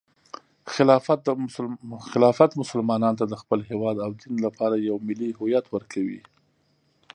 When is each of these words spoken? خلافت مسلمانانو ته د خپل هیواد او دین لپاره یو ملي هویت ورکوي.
خلافت 2.11 2.51
مسلمانانو 2.61 3.19
ته 3.19 3.25
د 3.27 3.33
خپل 3.41 3.59
هیواد 3.69 3.95
او 4.05 4.11
دین 4.21 4.35
لپاره 4.45 4.75
یو 4.87 4.95
ملي 5.07 5.29
هویت 5.39 5.65
ورکوي. 5.69 6.19